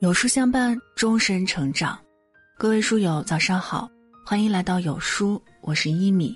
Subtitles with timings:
[0.00, 1.98] 有书相伴，终身成长。
[2.56, 3.86] 各位书友，早上好，
[4.24, 6.34] 欢迎来到有书，我是一米。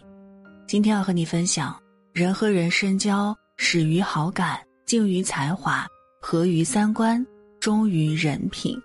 [0.66, 1.74] 今天要和你分享：
[2.12, 5.86] 人和人深交，始于好感，敬于才华，
[6.20, 7.26] 合于三观，
[7.58, 8.78] 忠于人品。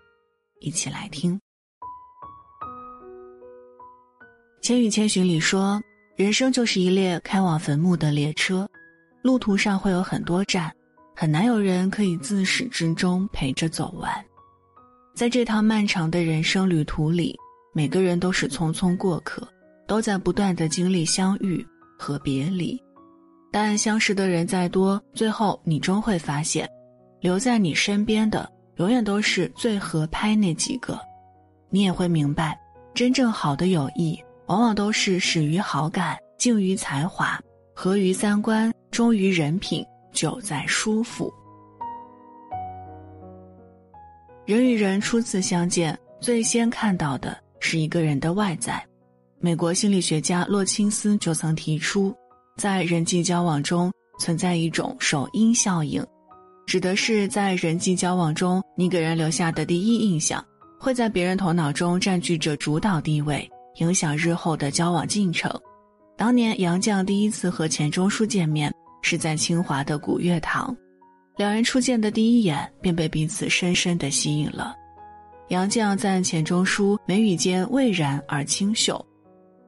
[0.62, 1.36] 一起来听。
[4.62, 5.82] 《千与千寻》里说，
[6.16, 8.66] 人生就是一列开往坟墓的列车，
[9.24, 10.74] 路途上会有很多站，
[11.14, 14.10] 很难有人可以自始至终陪着走完。
[15.20, 17.38] 在这趟漫长的人生旅途里，
[17.74, 19.46] 每个人都是匆匆过客，
[19.86, 21.62] 都在不断的经历相遇
[21.98, 22.82] 和别离。
[23.52, 26.66] 但相识的人再多，最后你终会发现，
[27.20, 30.98] 留在你身边的永远都是最合拍那几个。
[31.70, 32.58] 你也会明白，
[32.94, 37.38] 真正好的友谊，往往都是始于好感，敬于才华，
[37.76, 41.30] 合于三观，忠于人品，久在舒服。
[44.50, 48.84] 人与人初次相见，最先看到的是一个人的外在。
[49.40, 52.12] 美国心理学家洛钦斯就曾提出，
[52.58, 56.04] 在人际交往中存在一种首因效应，
[56.66, 60.44] 指的是在人际交往中，你给人留下的第一印象，
[60.80, 65.52] 会在别人头脑中占据着主导地位，影响日后的交往进程。
[66.18, 70.76] 当年杨绛第一次和钱钟书见面，是在清华的古月堂。
[71.40, 74.76] 两人初见的第一眼便被彼此深深的吸引了。
[75.48, 79.04] 杨绛赞钱钟书眉宇间蔚然而清秀，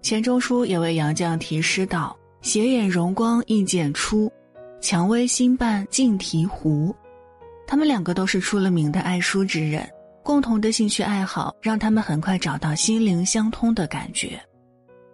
[0.02, 2.13] 钱钟书也为杨绛题诗道
[2.44, 4.30] ：“斜眼荣光易见出，
[4.81, 6.94] 蔷薇新瓣尽提壶。”
[7.66, 9.89] 他们两个都是出了名的爱书之人，
[10.23, 14.38] 共同的兴趣爱好让他们很快找到心灵相通的感觉。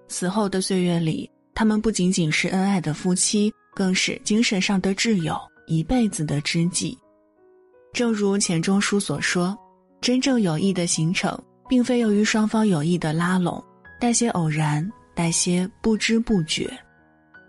[0.08, 5.40] 此后的岁月里，他们不仅仅是恩爱的夫妻，更是精神上的挚友。
[5.68, 6.98] 一辈子的知己，
[7.92, 9.56] 正如钱钟书所说
[10.00, 11.38] ：“真正友谊的形成，
[11.68, 13.62] 并非由于双方有意的拉拢，
[14.00, 16.72] 带些偶然，带些不知不觉。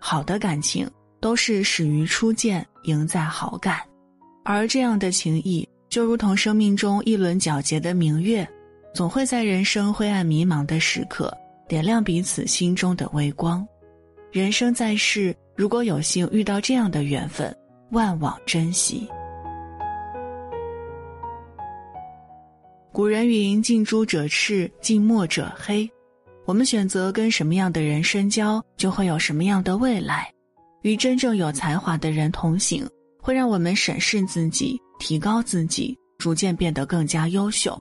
[0.01, 0.85] 好的感情
[1.21, 3.79] 都是始于初见，赢在好感。
[4.43, 8.45] 而这样的情谊，就如同生命中一轮皎洁的明月，
[8.93, 11.33] 总会在人生灰暗迷茫的时刻，
[11.69, 13.65] 点亮彼此心中的微光。
[14.29, 17.55] 人生在世，如果有幸遇到这样的缘分。”
[17.91, 19.07] 万往珍惜。
[22.91, 25.89] 古人云：“近朱者赤，近墨者黑。”
[26.45, 30.27] 我们选择跟什么样的人深交，就会有什么样的未来。
[30.81, 32.83] 与真正有才华的人同行，
[33.21, 37.77] 会让我们审视自己，提高自己，逐渐变得更加优秀。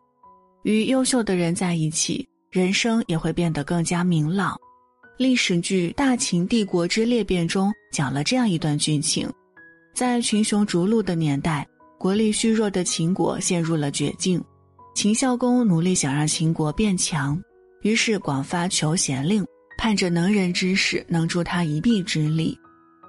[0.64, 4.54] 与优秀的人在一起，人生也会变得更加明朗。
[5.16, 9.28] 历史剧《大秦帝国之裂变》中讲了这样一段剧情。
[9.98, 11.66] 在群雄逐鹿的年代，
[11.98, 14.40] 国力虚弱的秦国陷入了绝境。
[14.94, 17.36] 秦孝公努力想让秦国变强，
[17.82, 19.44] 于是广发求贤令，
[19.76, 22.56] 盼着能人之士能助他一臂之力。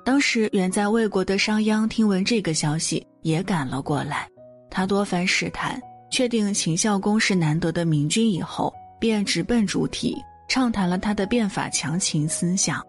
[0.03, 4.27] 当时远在魏国的商鞅听闻这个消息，也赶了过来。
[4.71, 5.79] 他多番试探，
[6.09, 10.17] 确定秦孝公是难得的明君以后，便直奔主题，
[10.47, 12.83] 畅谈了他的变法强秦思想。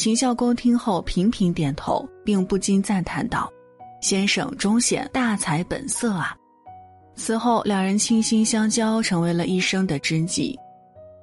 [0.00, 3.52] 秦孝公听后频频点头，并不禁赞叹道
[4.00, 6.34] ：“先生忠显大才本色啊！”
[7.14, 10.58] 此后，两人倾心相交，成为了一生的知己。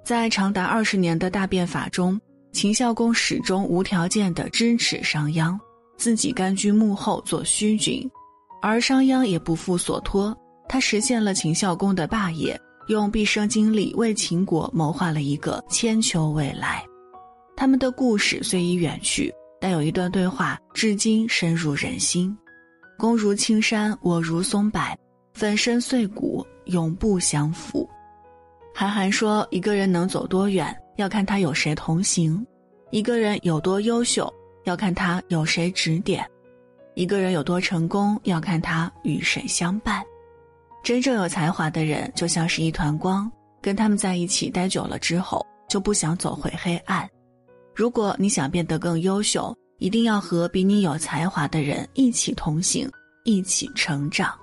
[0.05, 2.21] 在长达二十年的大变法中，
[2.51, 5.57] 秦孝公始终无条件地支持商鞅，
[5.97, 8.07] 自己甘居幕后做虚君，
[8.61, 10.38] 而商鞅也不负所托，
[10.69, 12.55] 他实现了秦孝公的霸业，
[12.89, 16.85] 用毕生精力为秦国谋划了一个千秋未来。
[17.59, 22.38] 他们的故事虽已远去，但有一段对话至今深入人心
[23.00, 24.79] ：“公如青山，我如松柏，
[25.34, 27.90] 粉身碎骨，永不相负。”
[28.75, 32.45] 韩寒说：“一个人能走多远，要看他有谁同行；
[32.91, 34.31] 一个人有多优秀，
[34.66, 36.24] 要看他有谁指点；
[36.94, 40.03] 一个人有多成功，要看他与谁相伴。
[40.83, 43.31] 真正有才华的人，就像是一团光，
[43.63, 47.09] 跟他们在一起待久了之后，就不想走回黑暗。”
[47.77, 52.89] 如果你想变得更优秀，一定要和比你有才华的人一起同行，
[53.24, 54.33] 一起成长。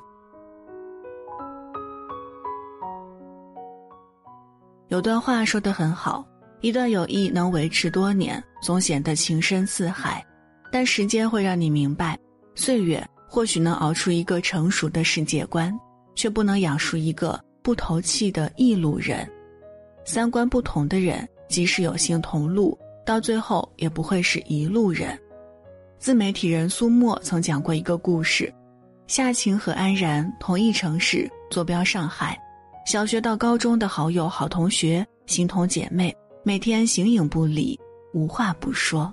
[4.87, 6.25] 有段话说得很好：
[6.61, 10.25] 一段友谊能维持多年，总显得情深似海；
[10.71, 12.17] 但时间会让你明白，
[12.55, 15.77] 岁月或许能熬出一个成熟的世界观，
[16.15, 19.29] 却不能养出一个不投气的异路人。
[20.05, 22.79] 三观不同的人，即使有幸同路。
[23.05, 25.19] 到最后也不会是一路人。
[25.99, 28.53] 自媒体人苏沫曾讲过一个故事：
[29.07, 32.39] 夏晴和安然同一城市坐标上海，
[32.87, 37.79] 小学到高中的好友、好同学、形同姐妹，每天形影不离，
[38.13, 39.13] 无话不说。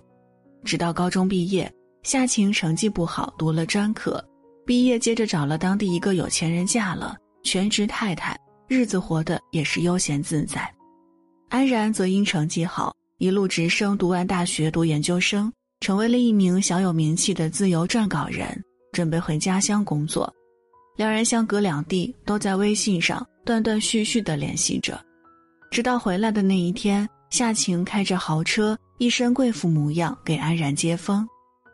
[0.64, 1.72] 直到高中毕业，
[2.04, 4.24] 夏晴成绩不好，读了专科，
[4.66, 10.70] 毕业接着找了当地一个有钱人嫁了，全职太太，日子活得也是悠闲自在。
[11.50, 18.60] 安然则因成绩好，一路直升，读完大学，读研究生，成为了一名小有名气的自由撰稿人，
[18.94, 20.34] 准备回家乡工作。
[20.98, 25.00] 两人相隔两地，都在微信上断断续续的联系着，
[25.70, 31.24] 直到回来的那一天，夏晴开着豪车，一身贵妇模样给安然接风，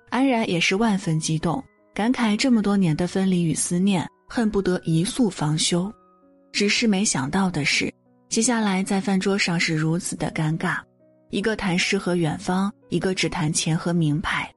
[0.09, 5.89] 安然也是万分激动，感慨这么多年的分离与思念，恨不得一宿方休。
[6.51, 7.89] 只是没想到的是。
[8.27, 10.79] 接下来在饭桌上是如此的尴尬，
[11.29, 14.50] 一个谈诗和远方，一个只谈钱和名牌，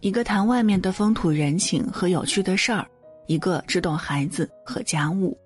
[0.00, 2.86] 一个谈外面的风土人情和有趣的事儿，
[3.26, 5.36] 一个只懂孩子和家务。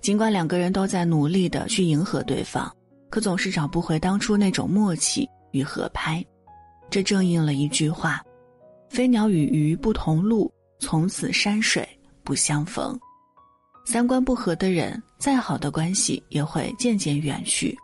[0.00, 2.74] 尽管两个人都在努力的去迎合对方，
[3.10, 6.24] 可总是找不回当初那种默契与合拍。
[6.88, 8.22] 这正应了一句话
[8.88, 11.86] ：“飞鸟与鱼不同路，从此山水
[12.24, 12.98] 不相逢。”
[13.84, 17.76] 三观不合的人，再好的关系也会渐渐远去。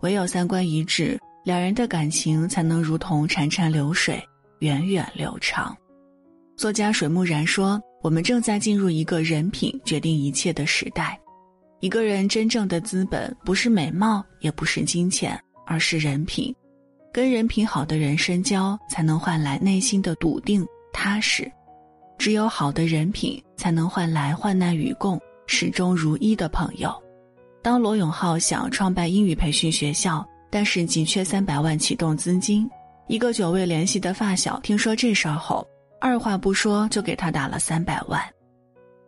[0.00, 4.22] 唯有三观一致，两人的感情才能如同潺潺流水，
[4.60, 5.76] 源远流长。
[6.56, 11.18] 作家水木然说：“我们正在进入一个人品决定一切的时代。
[11.80, 16.54] 一个人真正的资本，不是美貌，也不是金钱，而是人品。
[17.12, 21.50] 跟人品好的人深交，才能换来内心的笃定踏实。
[22.18, 26.94] 只有好的人品，才能换来患难与共。”始终如一的朋友。
[27.62, 32.68] 当罗永浩想创办英语培训学校，但是急缺三百万启动资金，
[33.08, 35.66] 一个久未联系的发小听说这事儿后，
[35.98, 38.22] 二话不说就给他打了三百万。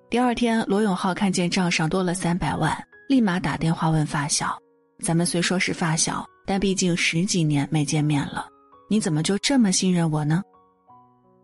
[0.09, 2.75] 第二天，罗永浩看见账上多了三百万，
[3.11, 4.59] 立马打电话问发小
[5.05, 8.47] ：“咱们虽说是发小，但毕竟十几年没见面了，
[8.89, 10.43] 你怎么就这么信任我呢？”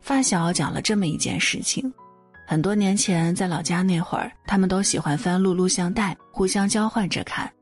[0.00, 1.92] 发小讲了这么一件事情。
[2.46, 7.52] 很多年前，在老家那会儿，他们都喜欢翻录录像带，互相交换着看。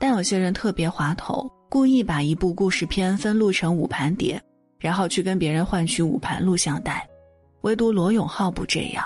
[0.00, 4.38] 但有些人特别滑头，故意把一部故事片分录成五盘碟，
[4.78, 7.08] 然后去跟别人换取五盘录像带。
[7.62, 9.02] 唯独罗永浩不这样。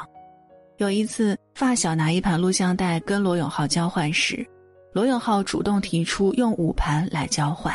[0.79, 4.45] 有一次，发小拿一盘录像带跟罗永浩交换时，
[4.93, 7.73] 罗永浩主动提出用五盘来交换。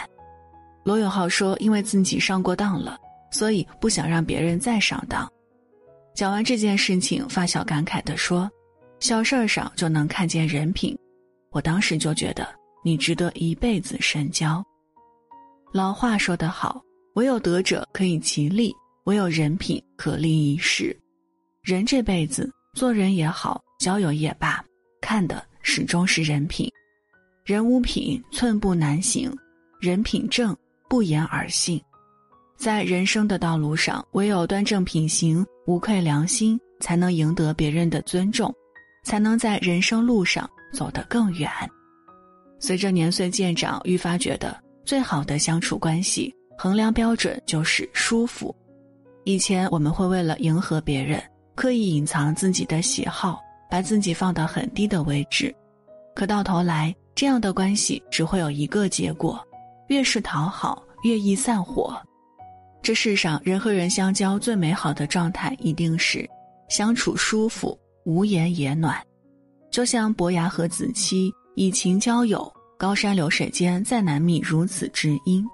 [0.83, 2.97] 罗永浩说：“因为自己上过当了，
[3.31, 5.25] 所以不想让别人再上当。”
[6.13, 8.51] 讲完这件事情，发小感慨地说
[8.99, 10.93] ：“小事儿上就能看见人品。”
[11.51, 12.45] 我当时就觉得
[12.83, 14.61] 你值得一辈子深交。
[15.73, 16.83] 老话说得好
[17.15, 18.75] ：“唯有德者可以其利，
[19.05, 20.93] 唯有人品可立一世。”
[21.63, 24.61] 人这辈子做人也好，交友也罢，
[24.99, 26.69] 看的始终是人品。
[27.45, 29.31] 人无品，寸步难行；
[29.79, 30.55] 人品正，
[30.89, 31.81] 不言而信。
[32.57, 38.53] 在人生的道路上，唯有端正品行、无愧良心，才能赢得别人的尊重，
[39.05, 41.49] 才能在人生路上走得更远。
[42.59, 48.55] 随着年岁渐长，愈发觉得最好的相处关系衡量标准就是舒服。
[49.23, 51.21] 以前我们会为了迎合别人，
[51.55, 53.39] 刻意隐藏自己的喜好，
[53.69, 55.53] 把自己放到很低的位置，
[56.15, 59.39] 可到头来，这样的关系只会有一个结果：
[59.87, 61.95] 越是讨好，越易散伙。
[62.81, 66.27] 这世上人和人相交最美好的状态，一定是
[66.67, 68.99] 相处舒服，无言也暖。
[69.69, 75.45] 就像伯牙和子期以情交友，高山流水间再难觅如此知音；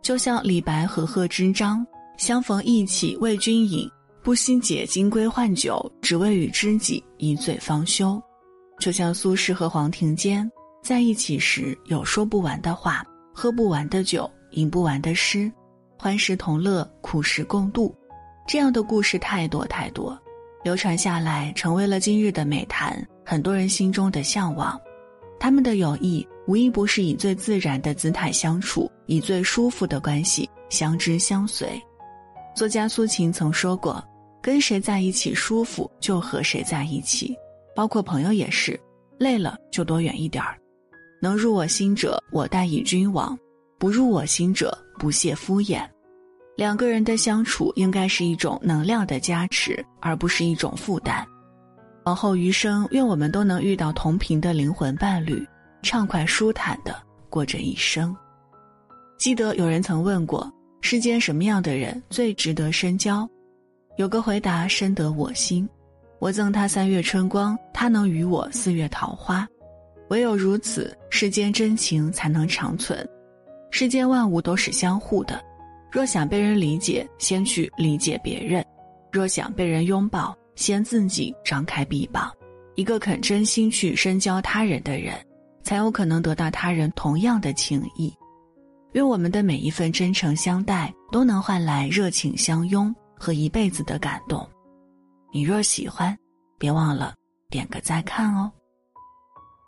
[0.00, 1.84] 就像李白和贺知章，
[2.18, 3.90] 相逢意气为君饮，
[4.22, 8.16] 不惜解金龟换酒，只为与知己一醉方休；
[8.78, 10.48] 就像苏轼和黄庭坚
[10.80, 13.04] 在一起时，有说不完的话，
[13.34, 15.50] 喝不完的酒，吟不完的诗。
[15.98, 17.92] 欢时同乐，苦时共度，
[18.46, 20.16] 这样的故事太多太多，
[20.62, 24.80] 流传下来成为了今日的美谈，很多人心中的向往。
[25.40, 31.80] 他们的友谊无一不是以最自然的姿态相处，以最舒服的关系相知相随。
[32.54, 34.02] 作家苏秦曾说过
[34.42, 37.36] ：“跟谁在一起舒服，就和谁在一起。”
[37.76, 38.78] 包括朋友也是，
[39.18, 40.58] 累了就躲远一点儿。
[41.22, 43.36] 能入我心者，我待以君王；
[43.78, 45.86] 不入我心者，不屑敷衍，
[46.56, 51.24] 两个人的相处应该是一种能量的加持，而不是一种负担。
[52.08, 55.46] 往后余生，愿我们都能遇到同频的灵魂伴侣，
[55.82, 56.96] 畅快舒坦的
[57.28, 58.16] 过这一生。
[59.18, 60.50] 记得有人曾问过：
[60.80, 63.28] 世间什么样的人最值得深交？
[63.98, 65.68] 有个回答深得我心：
[66.18, 69.46] 我赠他三月春光，他能与我四月桃花。
[70.08, 73.06] 唯有如此，世间真情才能长存。
[73.70, 75.38] 世间万物都是相互的，
[75.92, 78.64] 若想被人理解，先去理解别人；
[79.12, 82.30] 若想被人拥抱，先自己张开臂膀。
[82.74, 85.14] 一个肯真心去深交他人的人，
[85.62, 88.12] 才有可能得到他人同样的情谊。
[88.92, 94.48] 愿我们的每一份真诚相待，都能换来热情相拥和一辈子的感动。
[95.32, 96.16] 你若喜欢，
[96.58, 97.14] 别忘了
[97.48, 98.50] 点个再看哦。